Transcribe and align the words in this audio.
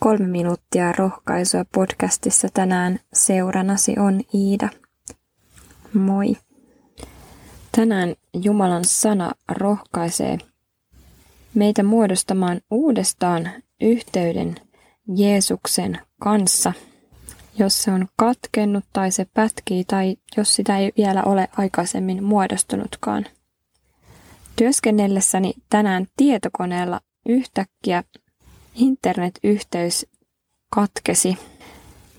Kolme 0.00 0.26
minuuttia 0.26 0.92
rohkaisua 0.92 1.64
podcastissa 1.74 2.48
tänään 2.54 3.00
seuranasi 3.12 3.98
on 3.98 4.20
Iida. 4.34 4.68
Moi! 5.94 6.36
Tänään 7.76 8.14
Jumalan 8.34 8.84
sana 8.84 9.32
rohkaisee 9.48 10.38
meitä 11.54 11.82
muodostamaan 11.82 12.60
uudestaan 12.70 13.50
yhteyden 13.80 14.54
Jeesuksen 15.16 15.98
kanssa, 16.20 16.72
jos 17.58 17.82
se 17.82 17.90
on 17.92 18.08
katkennut 18.16 18.84
tai 18.92 19.10
se 19.10 19.26
pätkii 19.34 19.84
tai 19.84 20.16
jos 20.36 20.54
sitä 20.54 20.78
ei 20.78 20.92
vielä 20.96 21.22
ole 21.22 21.48
aikaisemmin 21.56 22.24
muodostunutkaan. 22.24 23.26
Työskennellessäni 24.56 25.54
tänään 25.70 26.06
tietokoneella 26.16 27.00
yhtäkkiä 27.26 28.04
internetyhteys 28.74 30.06
katkesi 30.70 31.38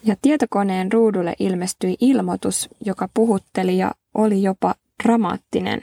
ja 0.04 0.16
tietokoneen 0.22 0.92
ruudulle 0.92 1.36
ilmestyi 1.40 1.98
ilmoitus, 2.00 2.70
joka 2.86 3.10
puhutteli 3.14 3.78
ja 3.78 3.92
oli 4.14 4.44
jopa 4.44 4.76
dramaattinen. 5.04 5.82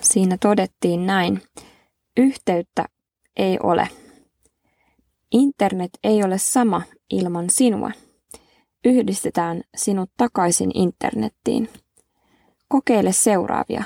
Siinä 0.00 0.36
todettiin 0.40 1.06
näin. 1.06 1.42
Yhteyttä 2.16 2.84
ei 3.36 3.58
ole. 3.62 3.88
Internet 5.32 5.90
ei 6.04 6.24
ole 6.24 6.38
sama 6.38 6.82
ilman 7.10 7.50
sinua. 7.50 7.90
Yhdistetään 8.84 9.62
sinut 9.76 10.10
takaisin 10.16 10.70
internettiin. 10.74 11.68
Kokeile 12.68 13.12
seuraavia. 13.12 13.84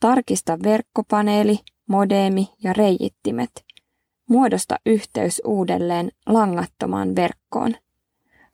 Tarkista 0.00 0.58
verkkopaneeli, 0.62 1.58
modeemi 1.88 2.48
ja 2.62 2.72
reijittimet– 2.72 3.50
Muodosta 4.28 4.76
yhteys 4.86 5.42
uudelleen 5.44 6.10
langattomaan 6.26 7.16
verkkoon. 7.16 7.74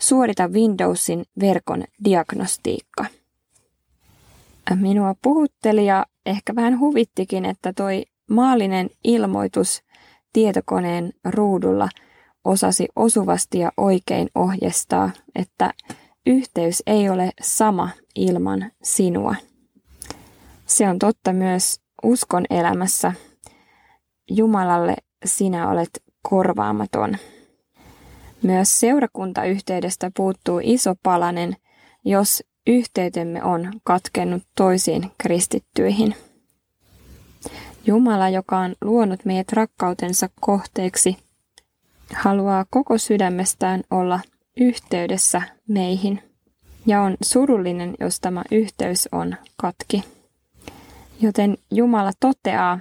Suorita 0.01 0.49
Windowsin 0.49 1.25
verkon 1.41 1.85
diagnostiikka. 2.05 3.05
Minua 4.75 5.15
puhutteli 5.23 5.87
ja 5.87 6.07
ehkä 6.27 6.55
vähän 6.55 6.79
huvittikin, 6.79 7.45
että 7.45 7.73
toi 7.73 8.05
maallinen 8.31 8.91
ilmoitus 9.05 9.83
tietokoneen 10.33 11.13
ruudulla 11.25 11.89
osasi 12.45 12.89
osuvasti 12.97 13.59
ja 13.59 13.73
oikein 13.77 14.29
ohjestaa, 14.35 15.11
että 15.35 15.75
yhteys 16.27 16.83
ei 16.87 17.11
ole 17.11 17.31
sama 17.43 17.89
ilman 18.15 18.73
sinua. 18.83 19.35
Se 20.67 20.89
on 20.89 20.99
totta 20.99 21.33
myös 21.33 21.81
uskon 22.03 22.45
elämässä. 22.51 23.13
Jumalalle 24.31 24.97
sinä 25.25 25.71
olet 25.71 26.03
korvaamaton. 26.23 27.17
Myös 28.43 28.81
seurakuntayhteydestä 28.81 30.11
puuttuu 30.17 30.61
iso 30.63 30.95
palanen, 31.03 31.57
jos 32.05 32.45
yhteytemme 32.67 33.43
on 33.43 33.73
katkennut 33.85 34.43
toisiin 34.57 35.11
kristittyihin. 35.19 36.15
Jumala, 37.87 38.29
joka 38.29 38.59
on 38.59 38.75
luonut 38.81 39.25
meidät 39.25 39.53
rakkautensa 39.53 40.29
kohteeksi, 40.41 41.17
haluaa 42.15 42.67
koko 42.71 42.99
sydämestään 42.99 43.83
olla 43.91 44.21
yhteydessä 44.61 45.43
meihin 45.69 46.23
ja 46.87 47.03
on 47.03 47.17
surullinen, 47.23 47.95
jos 48.01 48.21
tämä 48.21 48.43
yhteys 48.51 49.09
on 49.13 49.37
katki. 49.57 50.05
Joten 51.21 51.59
Jumala 51.71 52.13
toteaa 52.21 52.79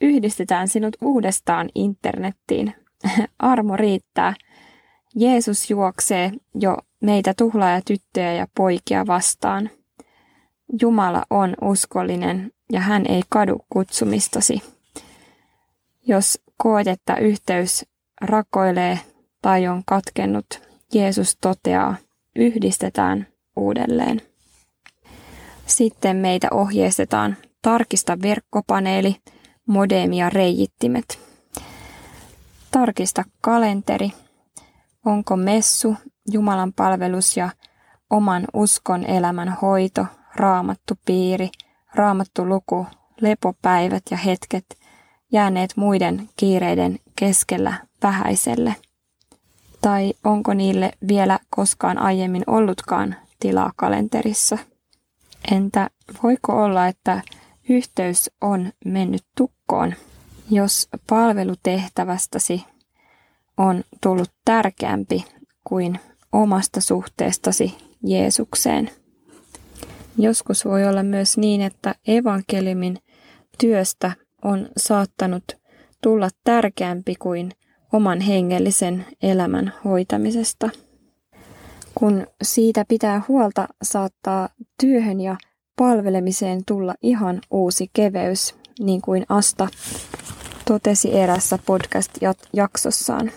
Yhdistetään 0.00 0.68
sinut 0.68 0.96
uudestaan 1.00 1.68
internettiin. 1.74 2.74
Armo 3.38 3.76
riittää. 3.76 4.34
Jeesus 5.14 5.70
juoksee 5.70 6.32
jo 6.54 6.76
meitä 7.00 7.34
tuhlaaja 7.38 7.80
tyttöjä 7.84 8.32
ja 8.32 8.46
poikia 8.56 9.06
vastaan. 9.06 9.70
Jumala 10.80 11.22
on 11.30 11.54
uskollinen 11.62 12.52
ja 12.72 12.80
hän 12.80 13.04
ei 13.08 13.22
kadu 13.28 13.58
kutsumistasi. 13.70 14.62
Jos 16.06 16.40
koet, 16.56 16.86
että 16.86 17.16
yhteys 17.16 17.86
rakoilee 18.20 19.00
tai 19.42 19.68
on 19.68 19.82
katkennut, 19.86 20.46
Jeesus 20.94 21.36
toteaa, 21.40 21.96
yhdistetään 22.36 23.26
uudelleen. 23.56 24.22
Sitten 25.66 26.16
meitä 26.16 26.48
ohjeistetaan 26.50 27.36
tarkista 27.62 28.22
verkkopaneeli– 28.22 29.16
modemi 29.66 30.18
ja 30.18 30.30
reijittimet. 30.30 31.18
Tarkista 32.70 33.24
kalenteri. 33.40 34.12
Onko 35.04 35.36
messu, 35.36 35.96
Jumalan 36.32 36.72
palvelus 36.72 37.36
ja 37.36 37.50
oman 38.10 38.44
uskon 38.54 39.04
elämän 39.04 39.56
hoito, 39.62 40.06
raamattu 40.34 40.94
piiri, 41.04 41.50
raamattu 41.94 42.48
luku, 42.48 42.86
lepopäivät 43.20 44.02
ja 44.10 44.16
hetket 44.16 44.66
jääneet 45.32 45.76
muiden 45.76 46.28
kiireiden 46.36 46.98
keskellä 47.16 47.74
vähäiselle? 48.02 48.76
Tai 49.80 50.12
onko 50.24 50.54
niille 50.54 50.92
vielä 51.08 51.38
koskaan 51.50 51.98
aiemmin 51.98 52.42
ollutkaan 52.46 53.16
tilaa 53.40 53.72
kalenterissa? 53.76 54.58
Entä 55.50 55.90
voiko 56.22 56.64
olla, 56.64 56.86
että 56.86 57.22
yhteys 57.68 58.30
on 58.40 58.72
mennyt 58.84 59.22
tukkoon, 59.36 59.94
jos 60.50 60.88
palvelutehtävästäsi 61.08 62.64
on 63.56 63.84
tullut 64.02 64.30
tärkeämpi 64.44 65.24
kuin 65.64 66.00
omasta 66.32 66.80
suhteestasi 66.80 67.74
Jeesukseen. 68.02 68.90
Joskus 70.18 70.64
voi 70.64 70.86
olla 70.86 71.02
myös 71.02 71.38
niin, 71.38 71.60
että 71.60 71.94
evankeliumin 72.06 72.98
työstä 73.58 74.12
on 74.42 74.68
saattanut 74.76 75.44
tulla 76.02 76.28
tärkeämpi 76.44 77.14
kuin 77.14 77.52
oman 77.92 78.20
hengellisen 78.20 79.06
elämän 79.22 79.72
hoitamisesta. 79.84 80.70
Kun 81.94 82.26
siitä 82.42 82.84
pitää 82.88 83.22
huolta, 83.28 83.68
saattaa 83.82 84.48
työhön 84.80 85.20
ja 85.20 85.36
palvelemiseen 85.76 86.64
tulla 86.66 86.94
ihan 87.02 87.40
uusi 87.50 87.90
keveys, 87.92 88.54
niin 88.78 89.00
kuin 89.02 89.26
Asta 89.28 89.68
totesi 90.64 91.18
erässä 91.18 91.58
podcast-jaksossaan. 91.66 93.30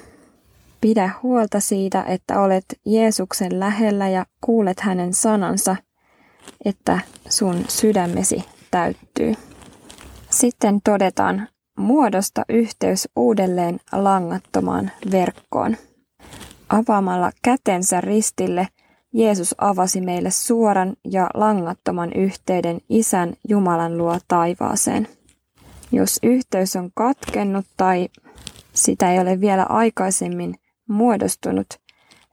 Pidä 0.82 1.12
huolta 1.24 1.60
siitä, 1.60 2.04
että 2.04 2.42
olet 2.42 2.66
Jeesuksen 2.86 3.60
lähellä 3.60 4.10
ja 4.10 4.26
kuulet 4.42 4.80
hänen 4.80 5.14
sanansa, 5.14 5.76
että 6.66 7.00
sun 7.30 7.66
sydämesi 7.68 8.44
täyttyy. 8.72 9.34
Sitten 10.30 10.80
todetaan, 10.84 11.48
muodosta 11.78 12.44
yhteys 12.50 13.10
uudelleen 13.16 13.80
langattomaan 13.92 14.92
verkkoon. 15.12 15.78
Avaamalla 16.70 17.32
kätensä 17.42 18.02
ristille– 18.02 18.68
Jeesus 19.14 19.56
avasi 19.58 20.02
meille 20.02 20.32
suoran 20.32 20.94
ja 21.06 21.30
langattoman 21.34 22.14
yhteyden 22.14 22.82
Isän 22.90 23.34
Jumalan 23.48 23.98
luo 23.98 24.18
taivaaseen. 24.28 25.08
Jos 25.92 26.20
yhteys 26.24 26.76
on 26.76 26.92
katkennut 26.96 27.66
tai 27.78 28.10
sitä 28.74 29.12
ei 29.12 29.20
ole 29.20 29.42
vielä 29.42 29.64
aikaisemmin 29.64 30.56
muodostunut, 30.88 31.68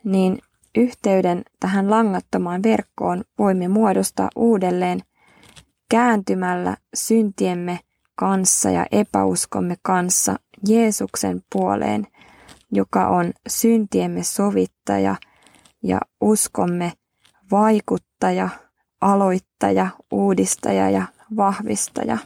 niin 0.04 0.38
yhteyden 0.74 1.42
tähän 1.60 1.90
langattomaan 1.90 2.62
verkkoon 2.62 3.24
voimme 3.38 3.68
muodostaa 3.68 4.30
uudelleen 4.36 5.00
kääntymällä 5.88 6.76
syntiemme 6.94 7.80
kanssa 8.14 8.70
ja 8.70 8.86
epäuskomme 8.92 9.76
kanssa 9.82 10.36
Jeesuksen 10.68 11.42
puoleen, 11.52 12.06
joka 12.72 13.08
on 13.08 13.32
syntiemme 13.48 14.22
sovittaja– 14.22 15.16
ja 15.88 16.00
uskomme 16.20 16.92
vaikuttaja, 17.50 18.48
aloittaja, 19.00 19.88
uudistaja 20.10 20.90
ja 20.90 21.02
vahvistaja. 21.36 22.18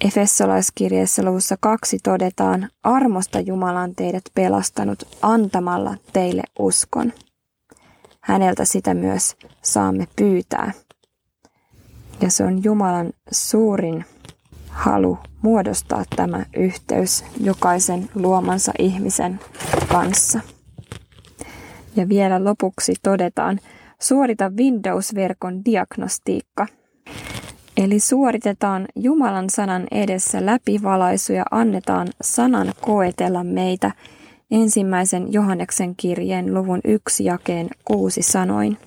Efessolaiskirjeessä 0.00 1.22
luvussa 1.22 1.56
kaksi 1.60 1.98
todetaan, 2.02 2.68
armosta 2.82 3.40
Jumalan 3.40 3.94
teidät 3.94 4.24
pelastanut 4.34 5.02
antamalla 5.22 5.96
teille 6.12 6.42
uskon. 6.58 7.12
Häneltä 8.20 8.64
sitä 8.64 8.94
myös 8.94 9.36
saamme 9.62 10.08
pyytää. 10.16 10.72
Ja 12.20 12.30
se 12.30 12.44
on 12.44 12.64
Jumalan 12.64 13.12
suurin 13.30 14.04
halu 14.68 15.18
muodostaa 15.42 16.04
tämä 16.16 16.46
yhteys 16.56 17.24
jokaisen 17.40 18.10
luomansa 18.14 18.72
ihmisen 18.78 19.40
kanssa. 19.88 20.40
Ja 21.96 22.08
vielä 22.08 22.44
lopuksi 22.44 22.94
todetaan, 23.02 23.60
suorita 24.00 24.50
Windows-verkon 24.56 25.64
diagnostiikka. 25.64 26.66
Eli 27.76 28.00
suoritetaan 28.00 28.86
Jumalan 28.96 29.50
sanan 29.50 29.86
edessä 29.90 30.46
läpivalaisu 30.46 31.32
ja 31.32 31.44
annetaan 31.50 32.08
sanan 32.22 32.72
koetella 32.80 33.44
meitä 33.44 33.90
ensimmäisen 34.50 35.32
Johanneksen 35.32 35.96
kirjeen 35.96 36.54
luvun 36.54 36.80
yksi 36.84 37.24
jakeen 37.24 37.68
kuusi 37.84 38.22
sanoin. 38.22 38.78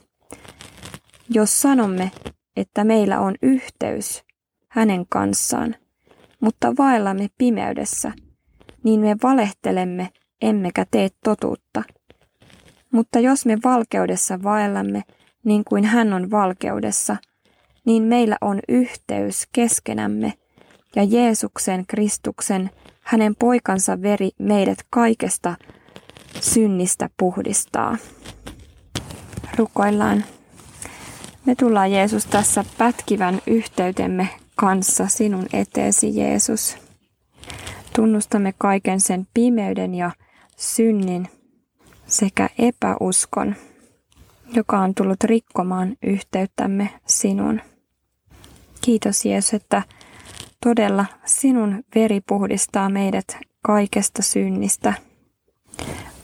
Jos 1.30 1.62
sanomme, 1.62 2.12
että 2.58 2.84
meillä 2.84 3.20
on 3.20 3.36
yhteys 3.42 4.24
hänen 4.70 5.06
kanssaan, 5.10 5.76
mutta 6.40 6.74
vaellamme 6.78 7.28
pimeydessä, 7.38 8.12
niin 8.84 9.00
me 9.00 9.16
valehtelemme 9.24 10.10
emmekä 10.42 10.86
tee 10.92 11.10
totuutta. 11.24 11.84
Mutta 12.92 13.20
jos 13.20 13.46
me 13.46 13.58
valkeudessa 13.64 14.44
vaellamme, 14.44 15.04
niin 15.44 15.64
kuin 15.64 15.86
hän 15.86 16.14
on 16.14 16.32
valkeudessa, 16.32 17.18
niin 17.86 18.04
meillä 18.04 18.38
on 18.42 18.60
yhteys 18.68 19.48
keskenämme 19.52 20.34
ja 20.96 21.04
Jeesuksen 21.04 21.86
Kristuksen, 21.88 22.70
hänen 23.02 23.36
poikansa 23.36 24.02
veri 24.02 24.30
meidät 24.40 24.78
kaikesta 24.90 25.56
synnistä 26.42 27.10
puhdistaa. 27.18 27.98
Rukoillaan. 29.58 30.24
Me 31.46 31.56
tullaan 31.56 31.92
Jeesus 31.92 32.26
tässä 32.26 32.66
pätkivän 32.78 33.42
yhteytemme 33.48 34.30
kanssa 34.56 35.08
sinun 35.08 35.46
eteesi 35.54 36.18
Jeesus. 36.18 36.78
Tunnustamme 37.96 38.54
kaiken 38.58 39.00
sen 39.00 39.28
pimeyden 39.34 39.96
ja 39.96 40.12
synnin 40.58 41.28
sekä 42.08 42.50
epäuskon, 42.60 43.56
joka 44.54 44.80
on 44.80 44.96
tullut 44.96 45.24
rikkomaan 45.24 45.96
yhteyttämme 46.04 46.90
sinun. 47.08 47.62
Kiitos 48.82 49.26
Jeesus, 49.26 49.54
että 49.54 49.84
todella 50.64 51.06
sinun 51.26 51.84
veri 51.96 52.22
puhdistaa 52.22 52.90
meidät 52.90 53.38
kaikesta 53.62 54.22
synnistä. 54.22 54.94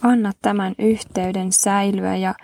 Anna 0.02 0.32
tämän 0.42 0.74
yhteyden 0.78 1.52
säilyä 1.52 2.16
ja 2.16 2.34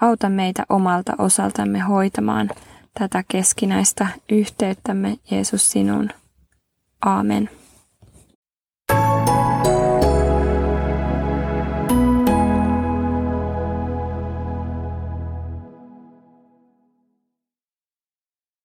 auta 0.00 0.28
meitä 0.28 0.62
omalta 0.68 1.12
osaltamme 1.18 1.78
hoitamaan 1.78 2.50
tätä 2.98 3.24
keskinäistä 3.28 4.06
yhteyttämme 4.30 5.16
Jeesus 5.30 5.70
sinun. 5.70 6.10
Aamen. 7.04 7.50